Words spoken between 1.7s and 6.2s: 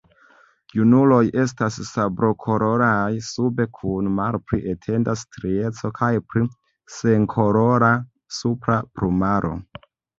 sablokoloraj sube kun malpli etenda strieco kaj